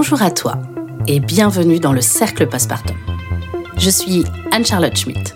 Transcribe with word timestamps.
Bonjour 0.00 0.22
à 0.22 0.30
toi 0.30 0.58
et 1.08 1.18
bienvenue 1.18 1.80
dans 1.80 1.92
le 1.92 2.02
Cercle 2.02 2.46
Passepartout. 2.46 2.94
Je 3.78 3.90
suis 3.90 4.22
Anne-Charlotte 4.52 4.96
Schmidt. 4.96 5.34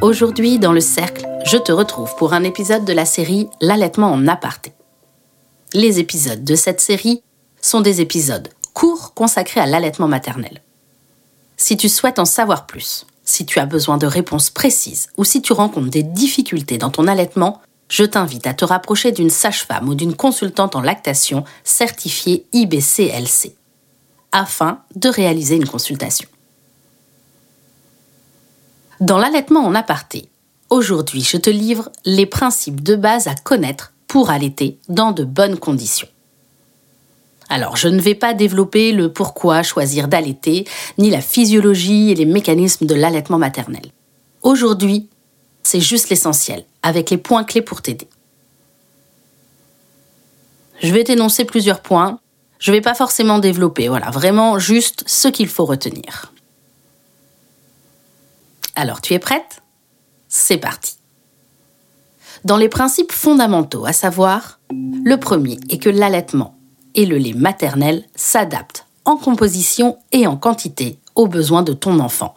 Aujourd'hui, 0.00 0.58
dans 0.58 0.72
le 0.72 0.80
Cercle, 0.80 1.26
je 1.44 1.58
te 1.58 1.72
retrouve 1.72 2.16
pour 2.16 2.32
un 2.32 2.42
épisode 2.42 2.86
de 2.86 2.94
la 2.94 3.04
série 3.04 3.50
L'allaitement 3.60 4.10
en 4.10 4.26
aparté. 4.28 4.72
Les 5.74 6.00
épisodes 6.00 6.42
de 6.42 6.54
cette 6.54 6.80
série 6.80 7.22
sont 7.60 7.82
des 7.82 8.00
épisodes 8.00 8.48
courts 8.72 9.12
consacrés 9.12 9.60
à 9.60 9.66
l'allaitement 9.66 10.08
maternel. 10.08 10.62
Si 11.58 11.76
tu 11.76 11.90
souhaites 11.90 12.18
en 12.18 12.24
savoir 12.24 12.64
plus, 12.64 13.04
si 13.26 13.44
tu 13.44 13.58
as 13.58 13.66
besoin 13.66 13.98
de 13.98 14.06
réponses 14.06 14.48
précises 14.48 15.08
ou 15.18 15.24
si 15.24 15.42
tu 15.42 15.52
rencontres 15.52 15.90
des 15.90 16.02
difficultés 16.02 16.78
dans 16.78 16.90
ton 16.90 17.06
allaitement, 17.06 17.60
je 17.90 18.04
t'invite 18.04 18.46
à 18.46 18.54
te 18.54 18.64
rapprocher 18.64 19.12
d'une 19.12 19.28
sage-femme 19.28 19.86
ou 19.86 19.94
d'une 19.94 20.16
consultante 20.16 20.76
en 20.76 20.80
lactation 20.80 21.44
certifiée 21.62 22.46
IBCLC 22.54 23.54
afin 24.32 24.80
de 24.94 25.08
réaliser 25.08 25.56
une 25.56 25.68
consultation. 25.68 26.28
Dans 29.00 29.18
l'allaitement 29.18 29.64
en 29.64 29.74
aparté, 29.74 30.28
aujourd'hui 30.70 31.22
je 31.22 31.36
te 31.36 31.50
livre 31.50 31.90
les 32.04 32.26
principes 32.26 32.82
de 32.82 32.96
base 32.96 33.28
à 33.28 33.34
connaître 33.34 33.92
pour 34.06 34.30
allaiter 34.30 34.78
dans 34.88 35.12
de 35.12 35.24
bonnes 35.24 35.58
conditions. 35.58 36.08
Alors, 37.48 37.76
je 37.76 37.88
ne 37.88 38.00
vais 38.00 38.14
pas 38.14 38.34
développer 38.34 38.92
le 38.92 39.12
pourquoi 39.12 39.62
choisir 39.62 40.08
d'allaiter, 40.08 40.66
ni 40.98 41.10
la 41.10 41.20
physiologie 41.20 42.10
et 42.10 42.14
les 42.14 42.24
mécanismes 42.24 42.86
de 42.86 42.94
l'allaitement 42.94 43.38
maternel. 43.38 43.84
Aujourd'hui, 44.42 45.08
c'est 45.62 45.80
juste 45.80 46.08
l'essentiel, 46.08 46.64
avec 46.82 47.10
les 47.10 47.18
points 47.18 47.44
clés 47.44 47.62
pour 47.62 47.82
t'aider. 47.82 48.08
Je 50.82 50.92
vais 50.92 51.04
t'énoncer 51.04 51.44
plusieurs 51.44 51.80
points. 51.80 52.20
Je 52.58 52.70
ne 52.70 52.76
vais 52.76 52.82
pas 52.82 52.94
forcément 52.94 53.38
développer, 53.38 53.88
voilà, 53.88 54.10
vraiment 54.10 54.58
juste 54.58 55.04
ce 55.06 55.28
qu'il 55.28 55.48
faut 55.48 55.64
retenir. 55.64 56.32
Alors, 58.74 59.00
tu 59.00 59.14
es 59.14 59.18
prête? 59.18 59.62
C'est 60.28 60.58
parti. 60.58 60.96
Dans 62.44 62.56
les 62.56 62.68
principes 62.68 63.12
fondamentaux, 63.12 63.86
à 63.86 63.92
savoir, 63.92 64.60
le 64.70 65.16
premier 65.16 65.58
est 65.70 65.78
que 65.78 65.88
l'allaitement 65.88 66.56
et 66.94 67.06
le 67.06 67.16
lait 67.16 67.32
maternel 67.32 68.04
s'adaptent 68.14 68.86
en 69.04 69.16
composition 69.16 69.98
et 70.12 70.26
en 70.26 70.36
quantité 70.36 70.98
aux 71.14 71.26
besoins 71.26 71.62
de 71.62 71.72
ton 71.72 72.00
enfant. 72.00 72.36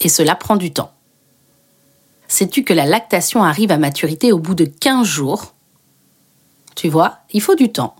Et 0.00 0.08
cela 0.08 0.34
prend 0.34 0.56
du 0.56 0.72
temps. 0.72 0.92
Sais-tu 2.28 2.62
que 2.62 2.72
la 2.72 2.86
lactation 2.86 3.42
arrive 3.42 3.72
à 3.72 3.78
maturité 3.78 4.32
au 4.32 4.38
bout 4.38 4.54
de 4.54 4.64
15 4.64 5.06
jours? 5.06 5.54
Tu 6.76 6.88
vois, 6.88 7.18
il 7.32 7.42
faut 7.42 7.56
du 7.56 7.72
temps. 7.72 7.96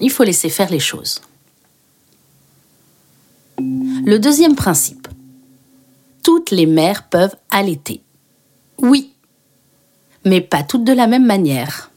Il 0.00 0.10
faut 0.10 0.24
laisser 0.24 0.48
faire 0.48 0.70
les 0.70 0.80
choses. 0.80 1.20
Le 3.58 4.18
deuxième 4.18 4.56
principe. 4.56 5.08
Toutes 6.22 6.50
les 6.50 6.66
mères 6.66 7.08
peuvent 7.08 7.36
allaiter. 7.50 8.02
Oui, 8.78 9.12
mais 10.24 10.40
pas 10.40 10.62
toutes 10.62 10.84
de 10.84 10.92
la 10.92 11.06
même 11.06 11.26
manière. 11.26 11.90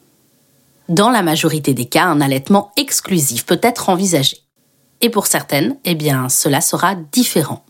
Dans 0.89 1.09
la 1.09 1.23
majorité 1.23 1.73
des 1.73 1.85
cas, 1.85 2.05
un 2.05 2.21
allaitement 2.21 2.71
exclusif 2.77 3.45
peut 3.45 3.59
être 3.61 3.89
envisagé. 3.89 4.37
Et 5.01 5.09
pour 5.09 5.27
certaines, 5.27 5.75
eh 5.85 5.95
bien, 5.95 6.29
cela 6.29 6.61
sera 6.61 6.95
différent. 6.95 7.63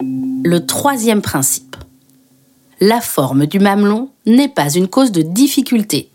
Le 0.00 0.58
troisième 0.66 1.22
principe. 1.22 1.76
La 2.80 3.00
forme 3.00 3.46
du 3.46 3.58
mamelon 3.58 4.10
n'est 4.26 4.48
pas 4.48 4.70
une 4.70 4.88
cause 4.88 5.12
de 5.12 5.22
difficulté. 5.22 6.10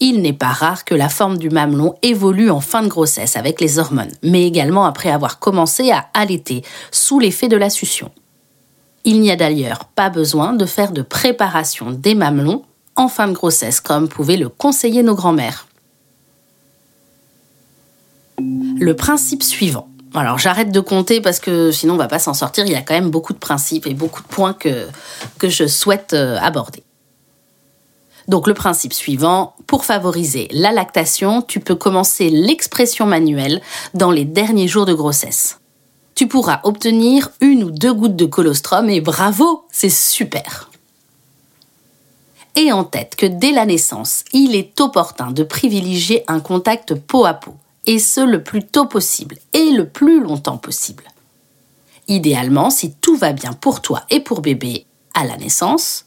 Il 0.00 0.22
n'est 0.22 0.32
pas 0.32 0.48
rare 0.48 0.84
que 0.84 0.94
la 0.94 1.08
forme 1.08 1.38
du 1.38 1.50
mamelon 1.50 1.94
évolue 2.02 2.50
en 2.50 2.60
fin 2.60 2.82
de 2.82 2.88
grossesse 2.88 3.36
avec 3.36 3.60
les 3.60 3.78
hormones, 3.78 4.10
mais 4.22 4.44
également 4.44 4.84
après 4.84 5.10
avoir 5.10 5.38
commencé 5.38 5.90
à 5.92 6.06
allaiter 6.14 6.62
sous 6.90 7.20
l'effet 7.20 7.48
de 7.48 7.56
la 7.56 7.70
succion. 7.70 8.10
Il 9.04 9.20
n'y 9.20 9.30
a 9.30 9.36
d'ailleurs 9.36 9.84
pas 9.84 10.10
besoin 10.10 10.54
de 10.54 10.66
faire 10.66 10.92
de 10.92 11.02
préparation 11.02 11.90
des 11.90 12.14
mamelons 12.14 12.64
en 12.96 13.08
fin 13.08 13.28
de 13.28 13.32
grossesse 13.32 13.80
comme 13.80 14.08
pouvaient 14.08 14.36
le 14.36 14.48
conseiller 14.48 15.02
nos 15.02 15.14
grands-mères. 15.14 15.66
Le 18.38 18.94
principe 18.94 19.42
suivant. 19.42 19.88
Alors 20.14 20.38
j'arrête 20.38 20.70
de 20.70 20.80
compter 20.80 21.20
parce 21.20 21.40
que 21.40 21.72
sinon 21.72 21.94
on 21.94 21.98
va 21.98 22.06
pas 22.06 22.20
s'en 22.20 22.34
sortir. 22.34 22.64
Il 22.66 22.72
y 22.72 22.76
a 22.76 22.82
quand 22.82 22.94
même 22.94 23.10
beaucoup 23.10 23.32
de 23.32 23.38
principes 23.38 23.86
et 23.86 23.94
beaucoup 23.94 24.22
de 24.22 24.28
points 24.28 24.54
que, 24.54 24.86
que 25.38 25.48
je 25.48 25.66
souhaite 25.66 26.14
euh, 26.14 26.38
aborder. 26.40 26.83
Donc 28.28 28.46
le 28.46 28.54
principe 28.54 28.92
suivant, 28.92 29.54
pour 29.66 29.84
favoriser 29.84 30.48
la 30.50 30.72
lactation, 30.72 31.42
tu 31.42 31.60
peux 31.60 31.74
commencer 31.74 32.30
l'expression 32.30 33.06
manuelle 33.06 33.60
dans 33.92 34.10
les 34.10 34.24
derniers 34.24 34.68
jours 34.68 34.86
de 34.86 34.94
grossesse. 34.94 35.60
Tu 36.14 36.28
pourras 36.28 36.60
obtenir 36.62 37.30
une 37.40 37.64
ou 37.64 37.70
deux 37.70 37.92
gouttes 37.92 38.16
de 38.16 38.24
colostrum 38.24 38.88
et 38.88 39.00
bravo, 39.00 39.66
c'est 39.70 39.90
super. 39.90 40.70
Et 42.56 42.70
en 42.70 42.84
tête 42.84 43.16
que 43.16 43.26
dès 43.26 43.50
la 43.50 43.66
naissance, 43.66 44.24
il 44.32 44.54
est 44.54 44.80
opportun 44.80 45.32
de 45.32 45.42
privilégier 45.42 46.22
un 46.28 46.38
contact 46.38 46.94
peau 46.94 47.24
à 47.24 47.34
peau 47.34 47.54
et 47.86 47.98
ce 47.98 48.20
le 48.20 48.42
plus 48.42 48.64
tôt 48.64 48.86
possible 48.86 49.36
et 49.52 49.70
le 49.70 49.88
plus 49.88 50.20
longtemps 50.20 50.56
possible. 50.56 51.04
Idéalement, 52.06 52.70
si 52.70 52.94
tout 52.94 53.16
va 53.16 53.32
bien 53.32 53.52
pour 53.52 53.82
toi 53.82 54.04
et 54.10 54.20
pour 54.20 54.40
bébé 54.40 54.86
à 55.14 55.24
la 55.24 55.36
naissance, 55.36 56.06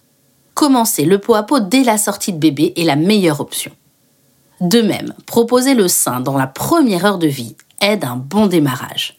commencer 0.57 1.05
le 1.05 1.19
pot 1.19 1.35
à 1.35 1.43
pot 1.43 1.59
dès 1.59 1.83
la 1.83 1.99
sortie 1.99 2.33
de 2.33 2.39
bébé 2.39 2.73
est 2.77 2.83
la 2.83 2.95
meilleure 2.95 3.41
option. 3.41 3.71
De 4.59 4.81
même, 4.81 5.13
proposer 5.27 5.75
le 5.75 5.87
sein 5.87 6.19
dans 6.19 6.35
la 6.35 6.47
première 6.47 7.05
heure 7.05 7.19
de 7.19 7.27
vie 7.27 7.55
aide 7.79 8.03
un 8.03 8.15
bon 8.15 8.47
démarrage. 8.47 9.15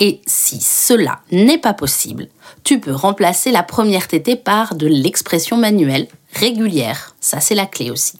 Et 0.00 0.20
si 0.26 0.60
cela 0.60 1.20
n'est 1.30 1.56
pas 1.56 1.72
possible, 1.72 2.28
tu 2.62 2.78
peux 2.78 2.94
remplacer 2.94 3.52
la 3.52 3.62
première 3.62 4.06
tétée 4.06 4.36
par 4.36 4.74
de 4.74 4.86
l'expression 4.86 5.56
manuelle 5.56 6.08
régulière. 6.34 7.16
Ça, 7.20 7.40
c'est 7.40 7.54
la 7.54 7.64
clé 7.64 7.90
aussi. 7.90 8.18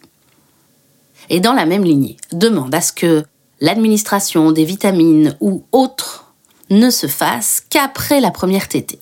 Et 1.29 1.39
dans 1.39 1.53
la 1.53 1.67
même 1.67 1.83
lignée, 1.83 2.17
demande 2.31 2.73
à 2.73 2.81
ce 2.81 2.91
que 2.91 3.23
l'administration 3.61 4.51
des 4.51 4.65
vitamines 4.65 5.37
ou 5.41 5.63
autres 5.71 6.33
ne 6.71 6.89
se 6.89 7.05
fasse 7.05 7.61
qu'après 7.69 8.19
la 8.19 8.31
première 8.31 8.67
tétée. 8.67 8.99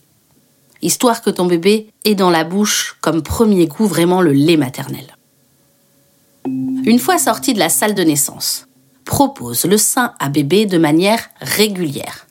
Histoire 0.81 1.21
que 1.21 1.29
ton 1.29 1.45
bébé 1.45 1.91
ait 2.05 2.15
dans 2.15 2.29
la 2.29 2.43
bouche 2.43 2.97
comme 3.01 3.21
premier 3.21 3.67
goût 3.67 3.85
vraiment 3.85 4.21
le 4.21 4.31
lait 4.31 4.57
maternel. 4.57 5.15
Une 6.45 6.99
fois 6.99 7.19
sorti 7.19 7.53
de 7.53 7.59
la 7.59 7.69
salle 7.69 7.93
de 7.93 8.03
naissance, 8.03 8.67
propose 9.05 9.65
le 9.65 9.77
sein 9.77 10.13
à 10.19 10.29
bébé 10.29 10.65
de 10.65 10.77
manière 10.77 11.29
régulière, 11.39 12.27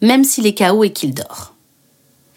même 0.00 0.24
s'il 0.24 0.46
est 0.46 0.56
KO 0.56 0.84
et 0.84 0.92
qu'il 0.92 1.14
dort. 1.14 1.54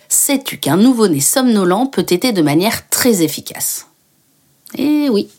Sais-tu 0.10 0.58
qu'un 0.58 0.78
nouveau-né 0.78 1.22
somnolent 1.22 1.90
peut 1.92 2.06
aider 2.10 2.32
de 2.32 2.42
manière 2.42 2.90
très 2.90 3.22
efficace? 3.22 3.88
Eh 4.78 5.10
oui. 5.10 5.30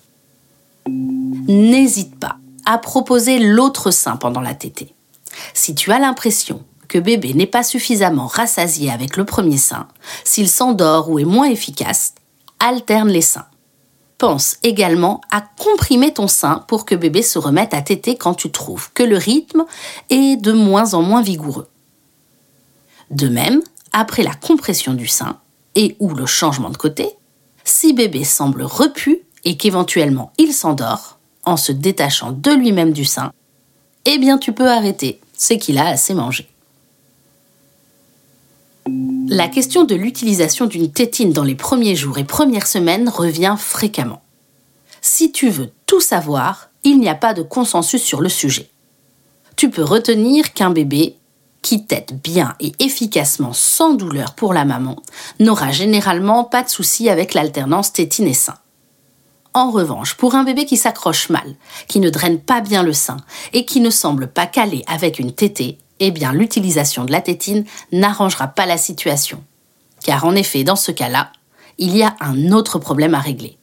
N'hésite 0.86 2.18
pas 2.18 2.36
à 2.64 2.78
proposer 2.78 3.38
l'autre 3.38 3.90
sein 3.90 4.16
pendant 4.16 4.40
la 4.40 4.54
tétée. 4.54 4.94
Si 5.54 5.74
tu 5.74 5.90
as 5.92 5.98
l'impression 5.98 6.64
que 6.92 6.98
bébé 6.98 7.32
n'est 7.32 7.46
pas 7.46 7.62
suffisamment 7.62 8.26
rassasié 8.26 8.90
avec 8.90 9.16
le 9.16 9.24
premier 9.24 9.56
sein, 9.56 9.88
s'il 10.24 10.46
s'endort 10.46 11.08
ou 11.08 11.18
est 11.18 11.24
moins 11.24 11.48
efficace, 11.48 12.12
alterne 12.58 13.08
les 13.08 13.22
seins. 13.22 13.46
Pense 14.18 14.58
également 14.62 15.22
à 15.30 15.40
comprimer 15.40 16.12
ton 16.12 16.28
sein 16.28 16.62
pour 16.68 16.84
que 16.84 16.94
bébé 16.94 17.22
se 17.22 17.38
remette 17.38 17.72
à 17.72 17.80
téter 17.80 18.16
quand 18.16 18.34
tu 18.34 18.50
trouves 18.50 18.92
que 18.92 19.02
le 19.02 19.16
rythme 19.16 19.64
est 20.10 20.36
de 20.36 20.52
moins 20.52 20.92
en 20.92 21.00
moins 21.00 21.22
vigoureux. 21.22 21.66
De 23.10 23.28
même, 23.28 23.62
après 23.92 24.22
la 24.22 24.34
compression 24.34 24.92
du 24.92 25.06
sein 25.06 25.38
et 25.74 25.96
ou 25.98 26.10
le 26.10 26.26
changement 26.26 26.68
de 26.68 26.76
côté, 26.76 27.08
si 27.64 27.94
bébé 27.94 28.22
semble 28.22 28.64
repu 28.64 29.22
et 29.44 29.56
qu'éventuellement 29.56 30.30
il 30.36 30.52
s'endort, 30.52 31.18
en 31.44 31.56
se 31.56 31.72
détachant 31.72 32.32
de 32.32 32.50
lui-même 32.50 32.92
du 32.92 33.06
sein, 33.06 33.32
eh 34.04 34.18
bien 34.18 34.36
tu 34.36 34.52
peux 34.52 34.68
arrêter, 34.68 35.20
c'est 35.32 35.56
qu'il 35.56 35.78
a 35.78 35.86
assez 35.86 36.12
mangé. 36.12 36.51
La 39.34 39.48
question 39.48 39.84
de 39.84 39.94
l'utilisation 39.94 40.66
d'une 40.66 40.92
tétine 40.92 41.32
dans 41.32 41.42
les 41.42 41.54
premiers 41.54 41.96
jours 41.96 42.18
et 42.18 42.24
premières 42.24 42.66
semaines 42.66 43.08
revient 43.08 43.56
fréquemment. 43.58 44.20
Si 45.00 45.32
tu 45.32 45.48
veux 45.48 45.70
tout 45.86 46.02
savoir, 46.02 46.68
il 46.84 46.98
n'y 46.98 47.08
a 47.08 47.14
pas 47.14 47.32
de 47.32 47.40
consensus 47.40 48.02
sur 48.02 48.20
le 48.20 48.28
sujet. 48.28 48.68
Tu 49.56 49.70
peux 49.70 49.84
retenir 49.84 50.52
qu'un 50.52 50.68
bébé 50.68 51.16
qui 51.62 51.86
tète 51.86 52.12
bien 52.22 52.54
et 52.60 52.72
efficacement 52.78 53.54
sans 53.54 53.94
douleur 53.94 54.34
pour 54.34 54.52
la 54.52 54.66
maman 54.66 54.96
n'aura 55.40 55.72
généralement 55.72 56.44
pas 56.44 56.62
de 56.62 56.68
souci 56.68 57.08
avec 57.08 57.32
l'alternance 57.32 57.94
tétine 57.94 58.26
et 58.26 58.34
sein. 58.34 58.58
En 59.54 59.70
revanche, 59.70 60.12
pour 60.12 60.34
un 60.34 60.44
bébé 60.44 60.66
qui 60.66 60.76
s'accroche 60.76 61.30
mal, 61.30 61.56
qui 61.88 62.00
ne 62.00 62.10
draine 62.10 62.38
pas 62.38 62.60
bien 62.60 62.82
le 62.82 62.92
sein 62.92 63.16
et 63.54 63.64
qui 63.64 63.80
ne 63.80 63.88
semble 63.88 64.26
pas 64.26 64.44
calé 64.44 64.84
avec 64.86 65.18
une 65.18 65.32
tétée, 65.32 65.78
eh 66.04 66.10
bien 66.10 66.32
l'utilisation 66.32 67.04
de 67.04 67.12
la 67.12 67.20
tétine 67.20 67.64
n'arrangera 67.92 68.48
pas 68.48 68.66
la 68.66 68.76
situation. 68.76 69.42
Car 70.04 70.24
en 70.24 70.34
effet, 70.34 70.64
dans 70.64 70.76
ce 70.76 70.90
cas-là, 70.90 71.32
il 71.78 71.96
y 71.96 72.02
a 72.02 72.16
un 72.20 72.50
autre 72.50 72.78
problème 72.78 73.14
à 73.14 73.20
régler. 73.20 73.56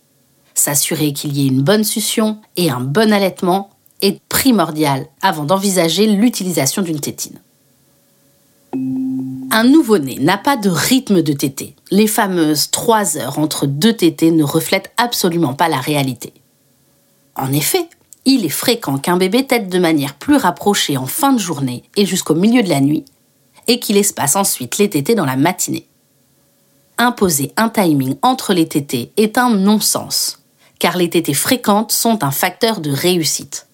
S'assurer 0.54 1.12
qu'il 1.14 1.36
y 1.38 1.44
ait 1.44 1.50
une 1.50 1.62
bonne 1.62 1.84
succion 1.84 2.40
et 2.56 2.70
un 2.70 2.80
bon 2.80 3.12
allaitement 3.12 3.70
est 4.02 4.22
primordial 4.30 5.08
avant 5.22 5.44
d'envisager 5.44 6.08
l'utilisation 6.08 6.82
d'une 6.82 7.02
tétine. 7.02 7.40
Un 9.52 9.64
nouveau-né 9.64 10.18
n'a 10.22 10.38
pas 10.38 10.56
de 10.56 10.70
rythme 10.70 11.22
de 11.22 11.34
tétée. 11.34 11.76
Les 11.92 12.08
fameuses 12.08 12.72
3 12.72 13.18
heures 13.18 13.40
entre 13.40 13.66
deux 13.66 13.94
tétées 13.94 14.32
ne 14.32 14.44
reflètent 14.44 14.92
absolument 14.96 15.54
pas 15.54 15.68
la 15.68 15.82
réalité. 15.82 16.34
En 17.36 17.52
effet, 17.52 17.90
il 18.32 18.46
est 18.46 18.50
fréquent 18.50 19.00
qu'un 19.00 19.18
bébé 19.18 19.48
tète 19.48 19.70
de 19.70 19.80
manière 19.80 20.14
plus 20.14 20.36
rapprochée 20.36 20.98
en 20.98 21.08
fin 21.08 21.34
de 21.34 21.40
journée 21.40 21.84
et 21.96 22.06
jusqu'au 22.06 22.36
milieu 22.36 22.62
de 22.62 22.70
la 22.70 22.80
nuit, 22.80 23.06
et 23.68 23.80
qu'il 23.80 23.98
espace 23.98 24.36
ensuite 24.36 24.78
les 24.78 24.90
tétées 24.90 25.16
dans 25.16 25.26
la 25.26 25.36
matinée. 25.36 25.88
Imposer 27.00 27.52
un 27.58 27.70
timing 27.70 28.16
entre 28.22 28.54
les 28.54 28.68
tétées 28.68 29.12
est 29.18 29.40
un 29.40 29.50
non-sens, 29.50 30.44
car 30.78 30.96
les 30.96 31.10
tétées 31.10 31.34
fréquentes 31.34 31.92
sont 31.92 32.24
un 32.24 32.30
facteur 32.30 32.82
de 32.82 32.92
réussite. 32.92 33.68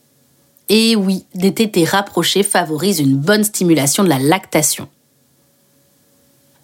Et 0.70 0.96
oui, 0.96 1.26
des 1.36 1.54
tétées 1.54 1.84
rapprochées 1.84 2.44
favorisent 2.44 3.00
une 3.00 3.18
bonne 3.18 3.44
stimulation 3.44 4.06
de 4.06 4.10
la 4.10 4.20
lactation. 4.20 4.88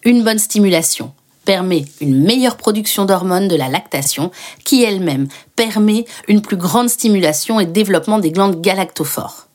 Une 0.02 0.24
bonne 0.24 0.38
stimulation 0.38 1.12
permet 1.44 1.84
une 2.00 2.22
meilleure 2.22 2.56
production 2.56 3.04
d'hormones 3.04 3.48
de 3.48 3.56
la 3.56 3.68
lactation, 3.68 4.30
qui 4.64 4.82
elle-même 4.82 5.28
permet 5.56 6.04
une 6.28 6.42
plus 6.42 6.56
grande 6.56 6.88
stimulation 6.88 7.60
et 7.60 7.66
développement 7.66 8.18
des 8.18 8.30
glandes 8.30 8.60
galactophores. 8.60 9.48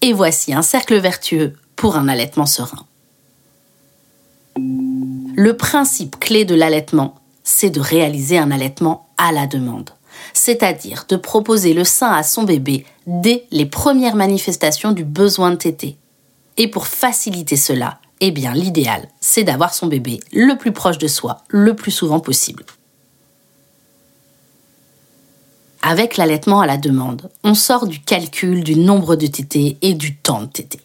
Et 0.00 0.12
voici 0.12 0.52
un 0.52 0.62
cercle 0.62 0.98
vertueux 0.98 1.54
pour 1.76 1.96
un 1.96 2.08
allaitement 2.08 2.46
serein. 2.46 2.86
Le 4.56 5.56
principe 5.56 6.18
clé 6.18 6.44
de 6.44 6.54
l'allaitement, 6.54 7.14
c'est 7.44 7.70
de 7.70 7.80
réaliser 7.80 8.38
un 8.38 8.50
allaitement 8.50 9.08
à 9.16 9.32
la 9.32 9.46
demande, 9.46 9.90
c'est-à-dire 10.34 11.06
de 11.08 11.16
proposer 11.16 11.72
le 11.72 11.84
sein 11.84 12.12
à 12.12 12.22
son 12.22 12.42
bébé 12.42 12.84
dès 13.06 13.46
les 13.50 13.66
premières 13.66 14.16
manifestations 14.16 14.92
du 14.92 15.04
besoin 15.04 15.50
de 15.50 15.56
téter. 15.56 15.96
Et 16.56 16.68
pour 16.68 16.86
faciliter 16.86 17.56
cela, 17.56 17.98
eh 18.24 18.30
bien 18.30 18.54
l'idéal, 18.54 19.08
c'est 19.20 19.42
d'avoir 19.42 19.74
son 19.74 19.88
bébé 19.88 20.20
le 20.32 20.56
plus 20.56 20.70
proche 20.70 20.96
de 20.96 21.08
soi, 21.08 21.38
le 21.48 21.74
plus 21.74 21.90
souvent 21.90 22.20
possible. 22.20 22.64
Avec 25.82 26.16
l'allaitement 26.16 26.60
à 26.60 26.66
la 26.66 26.76
demande, 26.76 27.28
on 27.42 27.54
sort 27.54 27.88
du 27.88 28.00
calcul 28.00 28.62
du 28.62 28.76
nombre 28.76 29.16
de 29.16 29.26
tétés 29.26 29.76
et 29.82 29.94
du 29.94 30.14
temps 30.14 30.42
de 30.42 30.46
tété. 30.46 30.78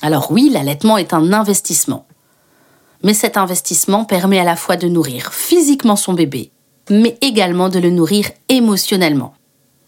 Alors 0.00 0.30
oui, 0.30 0.48
l'allaitement 0.48 0.96
est 0.96 1.12
un 1.12 1.32
investissement. 1.32 2.06
Mais 3.02 3.12
cet 3.14 3.36
investissement 3.36 4.04
permet 4.04 4.38
à 4.38 4.44
la 4.44 4.54
fois 4.54 4.76
de 4.76 4.86
nourrir 4.86 5.32
physiquement 5.32 5.96
son 5.96 6.12
bébé, 6.12 6.52
mais 6.88 7.18
également 7.20 7.68
de 7.68 7.80
le 7.80 7.90
nourrir 7.90 8.30
émotionnellement. 8.48 9.34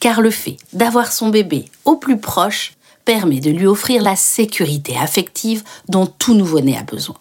Car 0.01 0.21
le 0.21 0.33
fait 0.33 0.57
d'avoir 0.73 1.13
son 1.13 1.29
bébé 1.29 1.67
au 1.85 1.95
plus 1.95 2.19
proche 2.19 2.73
permet 3.05 3.41
de 3.41 3.51
lui 3.51 3.67
offrir 3.67 4.03
la 4.03 4.17
sécurité 4.17 4.97
affective 4.97 5.65
dont 5.89 6.07
tout 6.07 6.35
nouveau-né 6.35 6.77
a 6.77 6.83
besoin. 6.83 7.17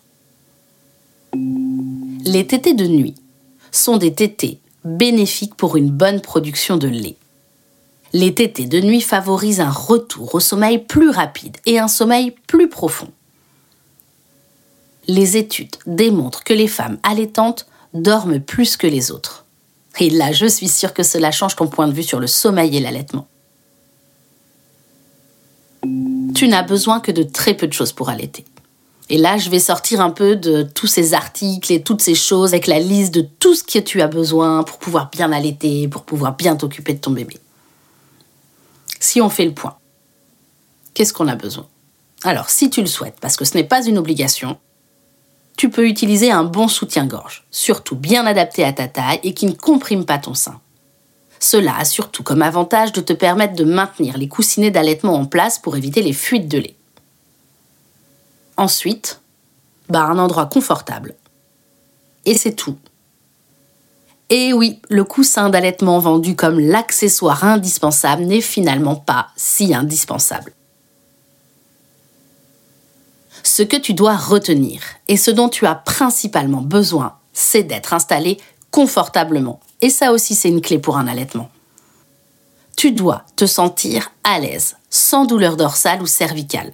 Les 2.25 2.45
tétés 2.45 2.73
de 2.73 2.87
nuit 2.87 3.15
sont 3.71 3.97
des 3.97 4.13
tétés 4.13 4.59
bénéfiques 4.83 5.55
pour 5.55 5.77
une 5.77 5.89
bonne 5.89 6.21
production 6.21 6.77
de 6.77 6.87
lait. 6.87 7.17
Les 8.13 8.33
tétés 8.33 8.65
de 8.65 8.79
nuit 8.79 9.01
favorisent 9.01 9.59
un 9.59 9.69
retour 9.69 10.33
au 10.33 10.39
sommeil 10.39 10.79
plus 10.79 11.09
rapide 11.09 11.57
et 11.65 11.79
un 11.79 11.87
sommeil 11.87 12.31
plus 12.47 12.69
profond. 12.69 13.09
Les 15.07 15.37
études 15.37 15.75
démontrent 15.85 16.43
que 16.43 16.53
les 16.53 16.67
femmes 16.67 16.97
allaitantes 17.03 17.67
dorment 17.93 18.39
plus 18.39 18.77
que 18.77 18.87
les 18.87 19.11
autres. 19.11 19.45
Et 19.99 20.09
là, 20.09 20.31
je 20.31 20.45
suis 20.45 20.67
sûre 20.67 20.93
que 20.93 21.03
cela 21.03 21.31
change 21.31 21.55
ton 21.55 21.67
point 21.67 21.87
de 21.87 21.93
vue 21.93 22.03
sur 22.03 22.19
le 22.19 22.27
sommeil 22.27 22.77
et 22.77 22.79
l'allaitement. 22.79 23.27
Tu 26.39 26.47
n'as 26.47 26.63
besoin 26.63 27.01
que 27.01 27.11
de 27.11 27.23
très 27.23 27.53
peu 27.53 27.67
de 27.67 27.73
choses 27.73 27.91
pour 27.91 28.07
allaiter. 28.07 28.45
Et 29.09 29.17
là, 29.17 29.37
je 29.37 29.49
vais 29.49 29.59
sortir 29.59 29.99
un 29.99 30.09
peu 30.09 30.37
de 30.37 30.63
tous 30.63 30.87
ces 30.87 31.13
articles 31.13 31.69
et 31.73 31.83
toutes 31.83 31.99
ces 31.99 32.15
choses 32.15 32.53
avec 32.53 32.65
la 32.65 32.79
liste 32.79 33.13
de 33.13 33.19
tout 33.19 33.55
ce 33.55 33.63
que 33.65 33.79
tu 33.79 34.01
as 34.01 34.07
besoin 34.07 34.63
pour 34.63 34.77
pouvoir 34.77 35.09
bien 35.09 35.33
allaiter, 35.33 35.89
pour 35.89 36.03
pouvoir 36.03 36.37
bien 36.37 36.55
t'occuper 36.55 36.93
de 36.93 36.99
ton 36.99 37.11
bébé. 37.11 37.35
Si 39.01 39.19
on 39.19 39.29
fait 39.29 39.43
le 39.43 39.51
point, 39.51 39.75
qu'est-ce 40.93 41.11
qu'on 41.11 41.27
a 41.27 41.35
besoin? 41.35 41.67
Alors, 42.23 42.49
si 42.49 42.69
tu 42.69 42.79
le 42.79 42.87
souhaites, 42.87 43.17
parce 43.19 43.35
que 43.35 43.43
ce 43.43 43.57
n'est 43.57 43.65
pas 43.65 43.85
une 43.85 43.97
obligation, 43.97 44.57
tu 45.57 45.69
peux 45.69 45.89
utiliser 45.89 46.31
un 46.31 46.45
bon 46.45 46.69
soutien-gorge, 46.69 47.45
surtout 47.51 47.97
bien 47.97 48.25
adapté 48.25 48.63
à 48.63 48.71
ta 48.71 48.87
taille 48.87 49.19
et 49.23 49.33
qui 49.33 49.45
ne 49.45 49.51
comprime 49.51 50.05
pas 50.05 50.19
ton 50.19 50.35
sein. 50.35 50.61
Cela 51.39 51.77
a 51.77 51.85
surtout 51.85 52.23
comme 52.23 52.41
avantage 52.41 52.91
de 52.91 53.01
te 53.01 53.13
permettre 53.13 53.55
de 53.55 53.63
maintenir 53.63 54.17
les 54.17 54.27
coussinets 54.27 54.71
d'allaitement 54.71 55.15
en 55.15 55.25
place 55.25 55.57
pour 55.57 55.77
éviter 55.77 56.01
les 56.01 56.13
fuites 56.13 56.49
de 56.49 56.57
lait. 56.57 56.75
Ensuite, 58.57 59.21
bah 59.87 60.03
un 60.03 60.19
endroit 60.19 60.47
confortable. 60.47 61.15
Et 62.25 62.37
c'est 62.37 62.53
tout. 62.53 62.77
Et 64.29 64.53
oui, 64.53 64.79
le 64.89 65.03
coussin 65.03 65.49
d'allaitement 65.49 65.97
vendu 65.97 66.35
comme 66.35 66.59
l'accessoire 66.59 67.43
indispensable 67.43 68.23
n'est 68.23 68.41
finalement 68.41 68.95
pas 68.95 69.29
si 69.35 69.73
indispensable. 69.73 70.53
Ce 73.43 73.63
que 73.63 73.77
tu 73.77 73.93
dois 73.93 74.15
retenir 74.15 74.81
et 75.07 75.17
ce 75.17 75.31
dont 75.31 75.49
tu 75.49 75.65
as 75.65 75.75
principalement 75.75 76.61
besoin, 76.61 77.15
c'est 77.33 77.63
d'être 77.63 77.93
installé 77.93 78.37
confortablement. 78.69 79.59
Et 79.81 79.89
ça 79.89 80.11
aussi, 80.11 80.35
c'est 80.35 80.49
une 80.49 80.61
clé 80.61 80.79
pour 80.79 80.97
un 80.97 81.07
allaitement. 81.07 81.49
Tu 82.75 82.91
dois 82.91 83.23
te 83.35 83.45
sentir 83.45 84.11
à 84.23 84.39
l'aise, 84.39 84.77
sans 84.89 85.25
douleur 85.25 85.57
dorsale 85.57 86.01
ou 86.01 86.07
cervicale. 86.07 86.73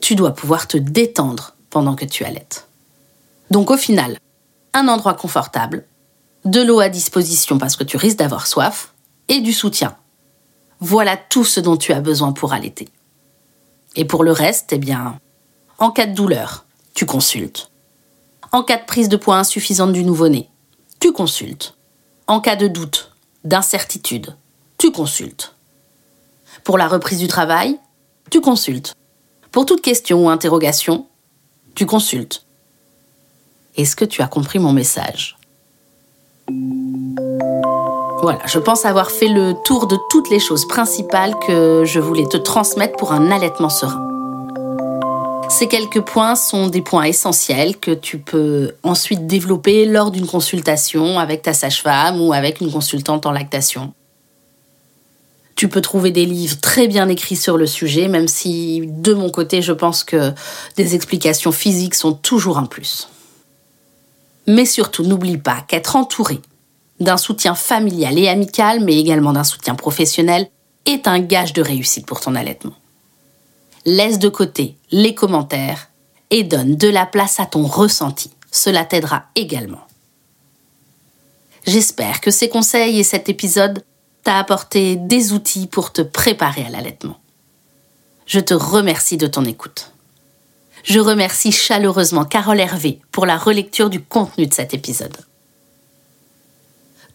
Tu 0.00 0.14
dois 0.14 0.34
pouvoir 0.34 0.68
te 0.68 0.76
détendre 0.76 1.56
pendant 1.70 1.94
que 1.94 2.04
tu 2.04 2.24
allaites. 2.24 2.68
Donc 3.50 3.70
au 3.70 3.76
final, 3.76 4.18
un 4.72 4.88
endroit 4.88 5.14
confortable, 5.14 5.84
de 6.44 6.60
l'eau 6.60 6.80
à 6.80 6.88
disposition 6.88 7.58
parce 7.58 7.76
que 7.76 7.84
tu 7.84 7.96
risques 7.96 8.18
d'avoir 8.18 8.46
soif, 8.46 8.94
et 9.28 9.40
du 9.40 9.52
soutien. 9.52 9.96
Voilà 10.80 11.16
tout 11.16 11.44
ce 11.44 11.60
dont 11.60 11.76
tu 11.76 11.92
as 11.92 12.00
besoin 12.00 12.32
pour 12.32 12.52
allaiter. 12.52 12.88
Et 13.96 14.04
pour 14.04 14.24
le 14.24 14.32
reste, 14.32 14.72
eh 14.72 14.78
bien, 14.78 15.18
en 15.78 15.90
cas 15.90 16.06
de 16.06 16.14
douleur, 16.14 16.66
tu 16.94 17.06
consultes. 17.06 17.70
En 18.52 18.62
cas 18.62 18.76
de 18.76 18.84
prise 18.84 19.08
de 19.08 19.16
poids 19.16 19.38
insuffisante 19.38 19.92
du 19.92 20.04
nouveau-né, 20.04 20.50
tu 21.00 21.12
consultes. 21.12 21.74
En 22.26 22.40
cas 22.40 22.56
de 22.56 22.68
doute, 22.68 23.12
d'incertitude, 23.44 24.34
tu 24.78 24.90
consultes. 24.90 25.54
Pour 26.64 26.78
la 26.78 26.88
reprise 26.88 27.18
du 27.18 27.28
travail, 27.28 27.78
tu 28.30 28.40
consultes. 28.40 28.94
Pour 29.52 29.66
toute 29.66 29.82
question 29.82 30.24
ou 30.24 30.30
interrogation, 30.30 31.06
tu 31.74 31.84
consultes. 31.84 32.46
Est-ce 33.76 33.94
que 33.94 34.06
tu 34.06 34.22
as 34.22 34.26
compris 34.26 34.58
mon 34.58 34.72
message? 34.72 35.36
Voilà, 38.22 38.40
je 38.46 38.58
pense 38.58 38.86
avoir 38.86 39.10
fait 39.10 39.28
le 39.28 39.52
tour 39.66 39.86
de 39.86 39.98
toutes 40.08 40.30
les 40.30 40.40
choses 40.40 40.66
principales 40.66 41.34
que 41.46 41.84
je 41.84 42.00
voulais 42.00 42.26
te 42.26 42.38
transmettre 42.38 42.96
pour 42.96 43.12
un 43.12 43.30
allaitement 43.30 43.68
serein. 43.68 44.13
Ces 45.48 45.68
quelques 45.68 46.00
points 46.00 46.34
sont 46.34 46.68
des 46.68 46.82
points 46.82 47.04
essentiels 47.04 47.76
que 47.76 47.92
tu 47.92 48.18
peux 48.18 48.72
ensuite 48.82 49.26
développer 49.26 49.86
lors 49.86 50.10
d'une 50.10 50.26
consultation 50.26 51.18
avec 51.18 51.42
ta 51.42 51.52
sage-femme 51.52 52.20
ou 52.20 52.32
avec 52.32 52.60
une 52.60 52.72
consultante 52.72 53.26
en 53.26 53.32
lactation. 53.32 53.92
Tu 55.54 55.68
peux 55.68 55.80
trouver 55.80 56.10
des 56.10 56.26
livres 56.26 56.60
très 56.60 56.88
bien 56.88 57.08
écrits 57.08 57.36
sur 57.36 57.56
le 57.56 57.66
sujet, 57.66 58.08
même 58.08 58.26
si 58.26 58.82
de 58.86 59.14
mon 59.14 59.30
côté, 59.30 59.62
je 59.62 59.72
pense 59.72 60.02
que 60.02 60.32
des 60.76 60.94
explications 60.94 61.52
physiques 61.52 61.94
sont 61.94 62.12
toujours 62.12 62.58
un 62.58 62.66
plus. 62.66 63.08
Mais 64.46 64.66
surtout, 64.66 65.04
n'oublie 65.04 65.38
pas 65.38 65.64
qu'être 65.68 65.94
entouré 65.96 66.40
d'un 67.00 67.16
soutien 67.16 67.54
familial 67.54 68.18
et 68.18 68.28
amical, 68.28 68.80
mais 68.80 68.98
également 68.98 69.32
d'un 69.32 69.44
soutien 69.44 69.74
professionnel, 69.74 70.48
est 70.86 71.06
un 71.06 71.20
gage 71.20 71.52
de 71.52 71.62
réussite 71.62 72.06
pour 72.06 72.20
ton 72.20 72.34
allaitement. 72.34 72.74
Laisse 73.86 74.18
de 74.18 74.28
côté 74.28 74.76
les 74.90 75.14
commentaires 75.14 75.90
et 76.30 76.42
donne 76.42 76.76
de 76.76 76.88
la 76.88 77.06
place 77.06 77.38
à 77.38 77.46
ton 77.46 77.66
ressenti. 77.66 78.30
Cela 78.50 78.84
t'aidera 78.84 79.24
également. 79.34 79.86
J'espère 81.66 82.20
que 82.20 82.30
ces 82.30 82.48
conseils 82.48 82.98
et 82.98 83.04
cet 83.04 83.28
épisode 83.28 83.84
t'a 84.22 84.38
apporté 84.38 84.96
des 84.96 85.32
outils 85.32 85.66
pour 85.66 85.92
te 85.92 86.02
préparer 86.02 86.64
à 86.64 86.70
l'allaitement. 86.70 87.18
Je 88.26 88.40
te 88.40 88.54
remercie 88.54 89.16
de 89.16 89.26
ton 89.26 89.44
écoute. 89.44 89.92
Je 90.82 90.98
remercie 90.98 91.52
chaleureusement 91.52 92.24
Carole 92.24 92.60
Hervé 92.60 93.00
pour 93.10 93.26
la 93.26 93.36
relecture 93.36 93.90
du 93.90 94.02
contenu 94.02 94.46
de 94.46 94.54
cet 94.54 94.74
épisode. 94.74 95.16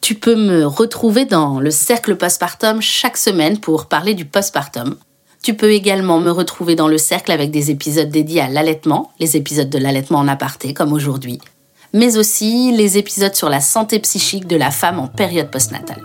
Tu 0.01 0.15
peux 0.15 0.35
me 0.35 0.65
retrouver 0.65 1.25
dans 1.25 1.59
le 1.59 1.71
cercle 1.71 2.15
postpartum 2.15 2.81
chaque 2.81 3.17
semaine 3.17 3.59
pour 3.59 3.87
parler 3.87 4.13
du 4.13 4.25
postpartum. 4.25 4.95
Tu 5.41 5.53
peux 5.53 5.71
également 5.71 6.19
me 6.19 6.31
retrouver 6.31 6.75
dans 6.75 6.89
le 6.89 6.97
cercle 6.97 7.31
avec 7.31 7.49
des 7.49 7.71
épisodes 7.71 8.09
dédiés 8.09 8.41
à 8.41 8.49
l'allaitement, 8.49 9.11
les 9.19 9.37
épisodes 9.37 9.69
de 9.69 9.77
l'allaitement 9.77 10.19
en 10.19 10.27
aparté 10.27 10.73
comme 10.73 10.91
aujourd'hui, 10.91 11.39
mais 11.93 12.17
aussi 12.17 12.73
les 12.75 12.97
épisodes 12.97 13.35
sur 13.35 13.49
la 13.49 13.61
santé 13.61 13.99
psychique 13.99 14.47
de 14.47 14.57
la 14.57 14.69
femme 14.69 14.99
en 14.99 15.07
période 15.07 15.49
postnatale. 15.49 16.03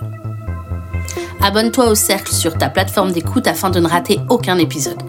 Abonne-toi 1.42 1.90
au 1.90 1.94
cercle 1.96 2.32
sur 2.32 2.56
ta 2.56 2.70
plateforme 2.70 3.12
d'écoute 3.12 3.48
afin 3.48 3.70
de 3.70 3.80
ne 3.80 3.88
rater 3.88 4.20
aucun 4.30 4.56
épisode. 4.56 5.02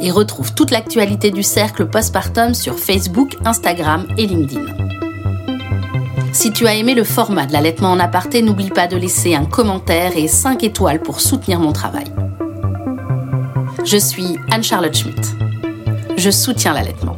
Et 0.00 0.10
retrouve 0.10 0.54
toute 0.54 0.70
l'actualité 0.70 1.30
du 1.30 1.42
cercle 1.42 1.86
postpartum 1.86 2.54
sur 2.54 2.78
Facebook, 2.78 3.36
Instagram 3.44 4.06
et 4.16 4.26
LinkedIn. 4.26 4.64
Si 6.32 6.52
tu 6.52 6.66
as 6.66 6.76
aimé 6.76 6.94
le 6.94 7.04
format 7.04 7.44
de 7.44 7.52
l'allaitement 7.52 7.90
en 7.90 7.98
aparté, 7.98 8.40
n'oublie 8.40 8.70
pas 8.70 8.86
de 8.86 8.96
laisser 8.96 9.34
un 9.34 9.44
commentaire 9.44 10.16
et 10.16 10.28
5 10.28 10.62
étoiles 10.62 11.02
pour 11.02 11.20
soutenir 11.20 11.58
mon 11.58 11.72
travail. 11.72 12.06
Je 13.84 13.96
suis 13.96 14.38
Anne-Charlotte 14.50 14.94
Schmitt. 14.94 15.34
Je 16.16 16.30
soutiens 16.30 16.74
l'allaitement. 16.74 17.16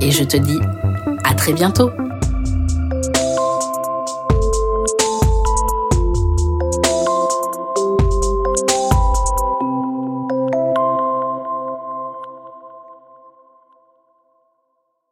Et 0.00 0.10
je 0.10 0.24
te 0.24 0.36
dis 0.36 0.58
à 1.24 1.34
très 1.34 1.52
bientôt 1.52 1.90